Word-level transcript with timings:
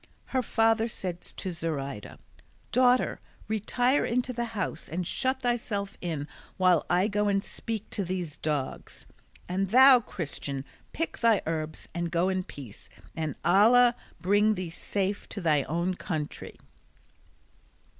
Her 0.33 0.41
father 0.41 0.87
said 0.87 1.21
to 1.21 1.51
Zoraida, 1.51 2.17
"Daughter, 2.71 3.19
retire 3.47 4.03
into 4.03 4.33
the 4.33 4.45
house 4.57 4.89
and 4.89 5.05
shut 5.05 5.41
thyself 5.43 5.95
in 6.01 6.27
while 6.57 6.87
I 6.89 7.07
go 7.07 7.27
and 7.27 7.43
speak 7.45 7.87
to 7.91 8.03
these 8.03 8.39
dogs; 8.39 9.05
and 9.47 9.69
thou, 9.69 9.99
Christian, 9.99 10.65
pick 10.91 11.19
thy 11.19 11.43
herbs, 11.45 11.87
and 11.93 12.09
go 12.09 12.29
in 12.29 12.43
peace, 12.45 12.89
and 13.15 13.35
Allah 13.45 13.93
bring 14.19 14.55
thee 14.55 14.71
safe 14.71 15.29
to 15.29 15.39
thy 15.39 15.61
own 15.65 15.93
country." 15.93 16.57